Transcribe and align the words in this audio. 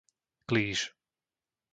Klíž 0.49 0.79